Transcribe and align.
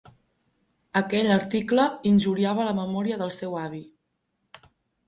Aquell 1.01 1.29
article 1.35 1.85
injuriava 2.13 2.67
la 2.71 2.75
memòria 2.81 3.21
del 3.25 3.35
seu 3.41 3.57
avi. 3.67 3.85